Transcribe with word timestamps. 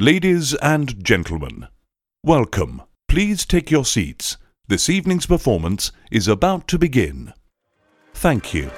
Ladies 0.00 0.54
and 0.54 1.04
gentlemen, 1.04 1.68
welcome. 2.24 2.82
Please 3.06 3.46
take 3.46 3.70
your 3.70 3.84
seats. 3.84 4.36
This 4.66 4.90
evening's 4.90 5.26
performance 5.26 5.92
is 6.10 6.26
about 6.26 6.66
to 6.66 6.80
begin. 6.80 7.32
Thank 8.12 8.52
you. 8.52 8.72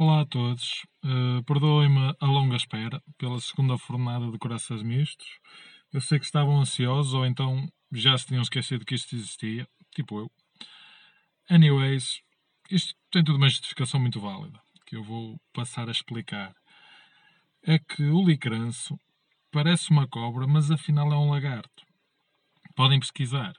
Olá 0.00 0.20
a 0.20 0.26
todos, 0.26 0.86
uh, 1.04 1.42
perdoem-me 1.42 2.14
a 2.20 2.26
longa 2.26 2.54
espera 2.54 3.02
pela 3.18 3.40
segunda 3.40 3.76
fornada 3.76 4.30
de 4.30 4.38
corações 4.38 4.80
mistos. 4.80 5.26
Eu 5.92 6.00
sei 6.00 6.20
que 6.20 6.24
estavam 6.24 6.60
ansiosos 6.60 7.14
ou 7.14 7.26
então 7.26 7.68
já 7.90 8.16
se 8.16 8.26
tinham 8.26 8.40
esquecido 8.40 8.84
que 8.84 8.94
isto 8.94 9.16
existia, 9.16 9.66
tipo 9.92 10.20
eu. 10.20 10.30
Anyways, 11.50 12.22
isto 12.70 12.94
tem 13.10 13.24
tudo 13.24 13.38
uma 13.38 13.48
justificação 13.48 13.98
muito 13.98 14.20
válida, 14.20 14.60
que 14.86 14.94
eu 14.94 15.02
vou 15.02 15.36
passar 15.52 15.88
a 15.88 15.90
explicar. 15.90 16.54
É 17.64 17.76
que 17.76 18.04
o 18.04 18.24
licranço 18.24 18.96
parece 19.50 19.90
uma 19.90 20.06
cobra, 20.06 20.46
mas 20.46 20.70
afinal 20.70 21.12
é 21.12 21.16
um 21.16 21.30
lagarto. 21.30 21.84
Podem 22.76 23.00
pesquisar. 23.00 23.52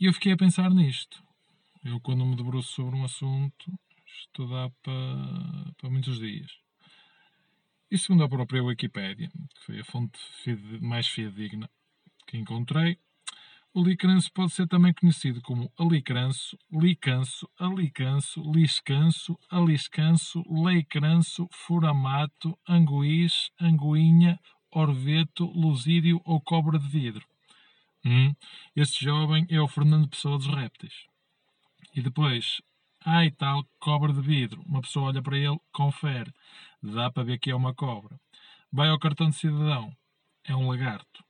E 0.00 0.06
eu 0.06 0.12
fiquei 0.12 0.32
a 0.32 0.36
pensar 0.36 0.68
nisto. 0.68 1.22
Eu, 1.84 2.00
quando 2.00 2.26
me 2.26 2.34
debruço 2.34 2.72
sobre 2.72 2.96
um 2.96 3.04
assunto, 3.04 3.72
isto 4.18 4.46
dá 4.48 4.70
para, 4.82 5.74
para 5.78 5.90
muitos 5.90 6.18
dias. 6.18 6.50
E 7.90 7.96
segundo 7.98 8.24
a 8.24 8.28
própria 8.28 8.64
Wikipédia, 8.64 9.28
que 9.28 9.64
foi 9.64 9.80
a 9.80 9.84
fonte 9.84 10.18
mais 10.80 11.06
fidedigna 11.06 11.70
que 12.26 12.36
encontrei, 12.36 12.98
o 13.72 13.84
licranço 13.84 14.32
pode 14.32 14.52
ser 14.52 14.66
também 14.66 14.92
conhecido 14.94 15.42
como 15.42 15.70
alicranço, 15.78 16.58
licanço, 16.72 17.46
alicanço, 17.58 18.40
liscanço, 18.50 19.38
aliscanço, 19.50 20.42
leicranço, 20.48 21.46
furamato, 21.52 22.58
anguís, 22.66 23.50
anguinha, 23.60 24.40
orveto, 24.70 25.44
lusídio 25.44 26.20
ou 26.24 26.40
cobra 26.40 26.78
de 26.78 26.88
vidro. 26.88 27.26
Hum, 28.02 28.34
este 28.74 29.04
jovem 29.04 29.46
é 29.50 29.60
o 29.60 29.68
Fernando 29.68 30.08
Pessoa 30.08 30.38
dos 30.38 30.46
répteis. 30.46 31.04
E 31.94 32.00
depois, 32.00 32.62
Ai 33.08 33.30
tal, 33.30 33.64
cobra 33.78 34.12
de 34.12 34.20
vidro. 34.20 34.60
Uma 34.66 34.80
pessoa 34.80 35.06
olha 35.06 35.22
para 35.22 35.38
ele, 35.38 35.56
confere. 35.72 36.34
Dá 36.82 37.08
para 37.08 37.22
ver 37.22 37.38
que 37.38 37.52
é 37.52 37.54
uma 37.54 37.72
cobra. 37.72 38.18
Vai 38.72 38.88
ao 38.88 38.98
cartão 38.98 39.30
de 39.30 39.36
cidadão. 39.36 39.96
É 40.42 40.56
um 40.56 40.68
lagarto. 40.68 41.22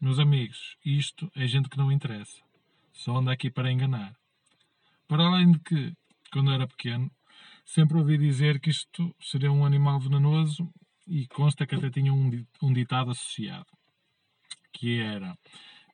Meus 0.00 0.20
amigos, 0.20 0.76
isto 0.84 1.28
é 1.34 1.44
gente 1.48 1.68
que 1.68 1.78
não 1.78 1.90
interessa. 1.90 2.40
Só 2.92 3.16
anda 3.16 3.32
aqui 3.32 3.50
para 3.50 3.72
enganar. 3.72 4.14
Para 5.08 5.24
além 5.26 5.50
de 5.50 5.58
que, 5.58 5.92
quando 6.30 6.52
era 6.52 6.64
pequeno, 6.64 7.10
sempre 7.64 7.98
ouvi 7.98 8.16
dizer 8.16 8.60
que 8.60 8.70
isto 8.70 9.12
seria 9.20 9.50
um 9.50 9.66
animal 9.66 9.98
venenoso 9.98 10.72
e 11.08 11.26
consta 11.26 11.66
que 11.66 11.74
até 11.74 11.90
tinha 11.90 12.14
um, 12.14 12.72
ditado 12.72 13.10
associado, 13.10 13.66
que 14.72 15.00
era 15.00 15.36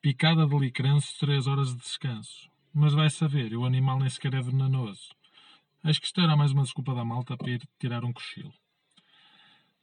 picada 0.02 0.46
de 0.46 0.58
licranço, 0.58 1.17
três 1.19 1.46
horas 1.46 1.69
de 1.69 1.77
descanso. 1.77 2.50
Mas 2.74 2.92
vai 2.92 3.08
saber, 3.08 3.56
o 3.56 3.64
animal 3.64 3.98
nem 3.98 4.11
sequer 4.11 4.34
é 4.34 4.42
venenoso. 4.42 5.21
Acho 5.84 6.00
que 6.00 6.06
isto 6.06 6.20
era 6.20 6.36
mais 6.36 6.52
uma 6.52 6.62
desculpa 6.62 6.94
da 6.94 7.05
malta 7.05 7.36
para 7.36 7.50
ir 7.50 7.69
tirar 7.80 8.05
um 8.05 8.12
cochilo. 8.12 8.55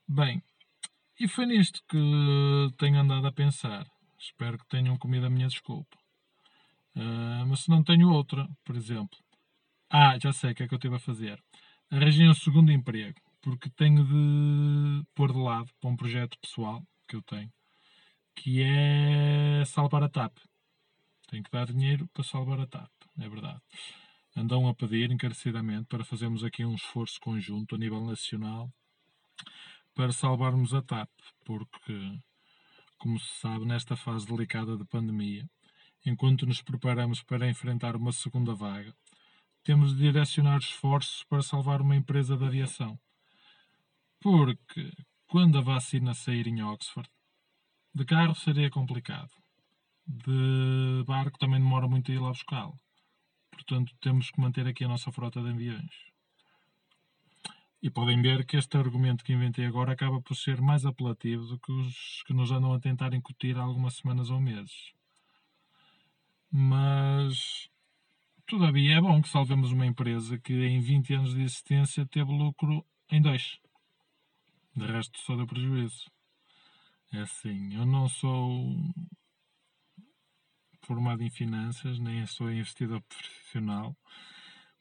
Bem, 0.07 0.41
e 1.19 1.27
foi 1.27 1.45
nisto 1.45 1.83
que 1.89 1.97
tenho 2.77 2.99
andado 2.99 3.27
a 3.27 3.33
pensar. 3.33 3.85
Espero 4.17 4.57
que 4.57 4.67
tenham 4.67 4.97
comido 4.97 5.25
a 5.25 5.29
minha 5.29 5.49
desculpa. 5.49 5.97
Uh, 6.95 7.45
mas 7.47 7.61
se 7.61 7.69
não 7.69 7.83
tenho 7.83 8.09
outra, 8.09 8.47
por 8.63 8.77
exemplo. 8.77 9.19
Ah, 9.89 10.17
já 10.17 10.31
sei 10.31 10.51
o 10.51 10.55
que 10.55 10.63
é 10.63 10.67
que 10.69 10.73
eu 10.73 10.77
estive 10.77 10.95
a 10.95 10.99
fazer. 10.99 11.43
Arranjei 11.91 12.29
um 12.29 12.33
segundo 12.33 12.71
emprego, 12.71 13.19
porque 13.41 13.69
tenho 13.71 14.05
de 14.05 15.05
pôr 15.13 15.33
de 15.33 15.39
lado 15.39 15.69
para 15.81 15.89
um 15.89 15.97
projeto 15.97 16.37
pessoal 16.39 16.81
que 17.07 17.17
eu 17.17 17.21
tenho, 17.23 17.51
que 18.35 18.61
é 18.63 19.65
salvar 19.65 20.03
a 20.03 20.09
TAP. 20.09 20.37
Tenho 21.27 21.43
que 21.43 21.51
dar 21.51 21.65
dinheiro 21.65 22.07
para 22.13 22.23
salvar 22.23 22.59
a 22.61 22.67
TAP, 22.67 22.91
é 23.19 23.27
verdade 23.27 23.61
andam 24.39 24.69
a 24.69 24.73
pedir 24.73 25.11
encarecidamente 25.11 25.87
para 25.87 26.05
fazermos 26.05 26.45
aqui 26.45 26.63
um 26.63 26.73
esforço 26.73 27.19
conjunto 27.19 27.75
a 27.75 27.77
nível 27.77 28.05
nacional 28.05 28.71
para 29.93 30.13
salvarmos 30.13 30.73
a 30.73 30.81
TAP, 30.81 31.09
porque, 31.43 32.17
como 32.97 33.19
se 33.19 33.39
sabe, 33.41 33.65
nesta 33.65 33.97
fase 33.97 34.25
delicada 34.25 34.77
de 34.77 34.85
pandemia, 34.85 35.45
enquanto 36.05 36.45
nos 36.45 36.61
preparamos 36.61 37.21
para 37.21 37.49
enfrentar 37.49 37.97
uma 37.97 38.13
segunda 38.13 38.55
vaga, 38.55 38.95
temos 39.61 39.93
de 39.93 40.03
direcionar 40.03 40.59
esforços 40.59 41.25
para 41.25 41.41
salvar 41.41 41.81
uma 41.81 41.97
empresa 41.97 42.37
de 42.37 42.45
aviação. 42.45 42.97
Porque, 44.21 44.93
quando 45.27 45.57
a 45.57 45.61
vacina 45.61 46.13
sair 46.13 46.47
em 46.47 46.63
Oxford, 46.63 47.09
de 47.93 48.05
carro 48.05 48.35
seria 48.35 48.69
complicado. 48.69 49.31
De 50.07 51.03
barco 51.05 51.37
também 51.37 51.59
demora 51.59 51.89
muito 51.89 52.09
a 52.09 52.15
ir 52.15 52.19
lá 52.19 52.29
buscá-lo. 52.29 52.79
Portanto, 53.59 53.93
temos 53.99 54.31
que 54.31 54.39
manter 54.39 54.65
aqui 54.65 54.85
a 54.85 54.87
nossa 54.87 55.11
frota 55.11 55.41
de 55.41 55.49
aviões. 55.49 55.91
E 57.83 57.89
podem 57.89 58.21
ver 58.21 58.45
que 58.45 58.55
este 58.55 58.77
argumento 58.77 59.21
que 59.21 59.33
inventei 59.33 59.65
agora 59.65 59.91
acaba 59.91 60.21
por 60.21 60.33
ser 60.35 60.61
mais 60.61 60.85
apelativo 60.85 61.45
do 61.45 61.59
que 61.59 61.69
os 61.69 62.23
que 62.25 62.33
nos 62.33 62.51
andam 62.51 62.73
a 62.73 62.79
tentar 62.79 63.13
incutir 63.13 63.57
há 63.57 63.61
algumas 63.61 63.97
semanas 63.97 64.29
ou 64.29 64.39
meses. 64.39 64.93
Mas, 66.49 67.69
todavia, 68.47 68.95
é 68.95 69.01
bom 69.01 69.21
que 69.21 69.27
salvemos 69.27 69.73
uma 69.73 69.85
empresa 69.85 70.39
que 70.39 70.53
em 70.53 70.79
20 70.79 71.13
anos 71.15 71.33
de 71.35 71.41
existência 71.41 72.05
teve 72.05 72.31
lucro 72.31 72.85
em 73.11 73.21
dois. 73.21 73.59
De 74.73 74.85
resto, 74.85 75.19
só 75.19 75.35
deu 75.35 75.45
prejuízo. 75.45 76.09
É 77.11 77.19
assim, 77.19 77.75
eu 77.75 77.85
não 77.85 78.07
sou 78.07 78.73
formado 80.89 81.21
em 81.21 81.29
finanças, 81.29 81.99
nem 81.99 82.25
sou 82.25 82.51
investidor 82.51 82.99
profissional, 83.03 83.95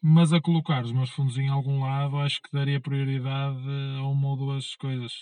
mas 0.00 0.32
a 0.32 0.40
colocar 0.40 0.82
os 0.82 0.90
meus 0.90 1.10
fundos 1.10 1.36
em 1.36 1.48
algum 1.48 1.80
lado, 1.80 2.16
acho 2.16 2.40
que 2.40 2.50
daria 2.50 2.80
prioridade 2.80 3.60
a 3.98 4.02
uma 4.04 4.28
ou 4.28 4.36
duas 4.38 4.74
coisas. 4.76 5.12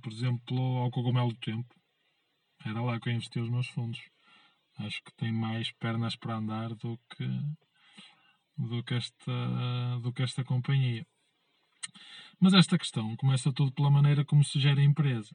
Por 0.00 0.12
exemplo, 0.12 0.56
ao 0.78 0.90
cogumelo 0.92 1.32
do 1.32 1.38
tempo. 1.40 1.74
Era 2.64 2.80
lá 2.80 3.00
que 3.00 3.08
eu 3.08 3.12
investi 3.12 3.40
os 3.40 3.50
meus 3.50 3.66
fundos. 3.66 4.00
Acho 4.78 5.02
que 5.02 5.12
tem 5.16 5.32
mais 5.32 5.72
pernas 5.72 6.14
para 6.14 6.36
andar 6.36 6.68
do 6.68 6.96
que, 7.10 7.26
do 8.56 8.84
que, 8.84 8.94
esta, 8.94 9.98
do 10.00 10.12
que 10.12 10.22
esta 10.22 10.44
companhia. 10.44 11.04
Mas 12.38 12.54
esta 12.54 12.78
questão 12.78 13.16
começa 13.16 13.52
tudo 13.52 13.72
pela 13.72 13.90
maneira 13.90 14.24
como 14.24 14.44
se 14.44 14.60
gera 14.60 14.80
a 14.80 14.84
empresa. 14.84 15.34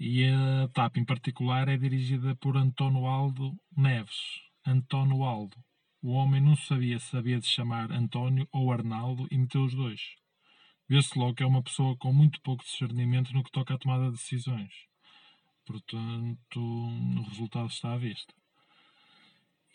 E 0.00 0.24
a 0.26 0.68
TAP 0.68 0.98
em 0.98 1.04
particular 1.04 1.66
é 1.68 1.76
dirigida 1.76 2.36
por 2.36 2.56
António 2.56 3.06
Aldo 3.06 3.52
Neves. 3.76 4.40
António 4.64 5.24
Aldo. 5.24 5.56
O 6.00 6.12
homem 6.12 6.40
não 6.40 6.54
sabia 6.54 7.00
se 7.00 7.16
havia 7.16 7.40
de 7.40 7.46
chamar 7.46 7.90
António 7.90 8.46
ou 8.52 8.70
Arnaldo 8.70 9.26
e 9.28 9.36
meteu 9.36 9.64
os 9.64 9.74
dois. 9.74 10.00
Vê-se 10.88 11.18
logo 11.18 11.34
que 11.34 11.42
é 11.42 11.46
uma 11.46 11.64
pessoa 11.64 11.96
com 11.96 12.12
muito 12.12 12.40
pouco 12.42 12.62
discernimento 12.62 13.32
no 13.32 13.42
que 13.42 13.50
toca 13.50 13.74
à 13.74 13.78
tomada 13.78 14.04
de 14.04 14.12
decisões. 14.12 14.72
Portanto, 15.66 16.60
o 16.60 17.22
resultado 17.28 17.66
está 17.66 17.94
à 17.94 17.98
vista. 17.98 18.32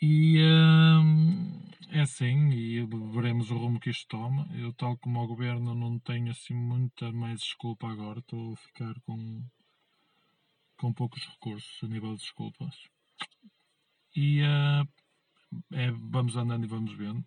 E 0.02 0.38
hum, 0.42 1.62
é 1.90 2.02
assim, 2.02 2.50
e 2.50 2.86
veremos 3.12 3.52
o 3.52 3.58
rumo 3.58 3.80
que 3.80 3.90
isto 3.90 4.08
toma. 4.08 4.48
Eu, 4.56 4.74
tal 4.74 4.98
como 4.98 5.22
o 5.22 5.28
governo, 5.28 5.76
não 5.76 6.00
tenho 6.00 6.32
assim 6.32 6.54
muita 6.54 7.12
mais 7.12 7.42
desculpa 7.42 7.88
agora. 7.90 8.20
Estou 8.20 8.54
a 8.54 8.58
ficar 8.58 8.94
com 9.02 9.44
com 10.84 10.92
poucos 10.92 11.26
recursos 11.26 11.82
a 11.82 11.88
nível 11.88 12.14
de 12.14 12.20
desculpas. 12.20 12.76
E 14.14 14.42
uh, 14.42 14.86
é, 15.72 15.90
vamos 15.92 16.36
andando 16.36 16.66
e 16.66 16.68
vamos 16.68 16.94
vendo. 16.98 17.26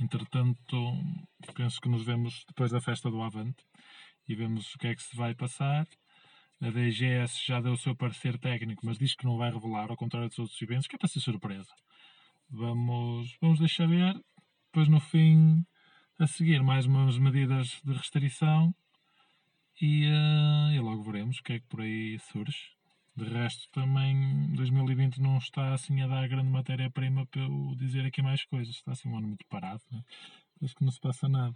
Entretanto, 0.00 0.76
penso 1.54 1.80
que 1.80 1.88
nos 1.88 2.04
vemos 2.04 2.44
depois 2.48 2.72
da 2.72 2.80
festa 2.80 3.08
do 3.08 3.22
Avante 3.22 3.64
e 4.28 4.34
vemos 4.34 4.74
o 4.74 4.78
que 4.78 4.88
é 4.88 4.94
que 4.96 5.04
se 5.04 5.14
vai 5.14 5.36
passar. 5.36 5.86
A 6.60 6.70
DGS 6.70 7.46
já 7.46 7.60
deu 7.60 7.74
o 7.74 7.78
seu 7.78 7.94
parecer 7.94 8.40
técnico, 8.40 8.84
mas 8.84 8.98
diz 8.98 9.14
que 9.14 9.24
não 9.24 9.36
vai 9.36 9.52
revelar, 9.52 9.88
ao 9.88 9.96
contrário 9.96 10.28
dos 10.28 10.40
outros 10.40 10.60
eventos, 10.60 10.88
que 10.88 10.96
é 10.96 10.98
para 10.98 11.08
ser 11.08 11.20
surpresa. 11.20 11.72
Vamos, 12.50 13.36
vamos 13.40 13.60
deixar 13.60 13.86
ver. 13.86 14.20
Depois, 14.64 14.88
no 14.88 14.98
fim, 14.98 15.64
a 16.18 16.26
seguir, 16.26 16.60
mais 16.60 16.86
umas 16.86 17.18
medidas 17.18 17.80
de 17.84 17.92
restrição 17.92 18.74
e, 19.80 20.06
uh, 20.06 20.72
e 20.72 20.80
logo 20.80 21.02
veremos 21.02 21.38
o 21.38 21.42
que 21.42 21.54
é 21.54 21.58
que 21.58 21.66
por 21.66 21.80
aí 21.80 22.18
surge. 22.18 22.74
De 23.16 23.24
resto, 23.24 23.68
também 23.70 24.52
2020 24.54 25.20
não 25.20 25.38
está 25.38 25.72
assim 25.72 26.02
a 26.02 26.08
dar 26.08 26.26
grande 26.26 26.48
matéria-prima 26.48 27.26
para 27.26 27.42
eu 27.42 27.74
dizer 27.76 28.04
aqui 28.04 28.20
mais 28.20 28.44
coisas. 28.44 28.74
Está 28.74 28.92
assim 28.92 29.08
um 29.08 29.16
ano 29.16 29.28
muito 29.28 29.46
parado, 29.46 29.82
né? 29.92 30.02
Parece 30.58 30.74
que 30.74 30.84
não 30.84 30.90
se 30.90 31.00
passa 31.00 31.28
nada. 31.28 31.54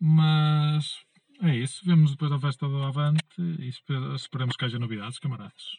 Mas 0.00 1.04
é 1.42 1.54
isso. 1.54 1.84
Vemos 1.84 2.12
depois 2.12 2.30
da 2.30 2.38
festa 2.38 2.66
do 2.66 2.82
Avante 2.82 3.22
e 3.38 3.68
esperamos 3.68 4.56
que 4.56 4.64
haja 4.64 4.78
novidades, 4.78 5.18
camaradas. 5.18 5.78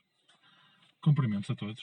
Cumprimentos 1.01 1.49
a 1.49 1.55
todos. 1.55 1.81